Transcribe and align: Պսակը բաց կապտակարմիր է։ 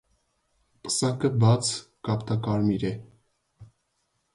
Պսակը 0.87 1.31
բաց 1.45 1.71
կապտակարմիր 2.09 2.89
է։ 2.95 2.95